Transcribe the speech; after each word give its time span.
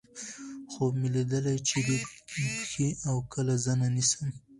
خوب 0.71 0.91
مې 0.99 1.09
ليدلے 1.15 1.55
چې 1.67 1.77
دې 1.87 1.97
پښې 2.29 2.87
اؤ 3.09 3.17
کله 3.33 3.53
زنه 3.65 3.87
نيسم 3.95 4.27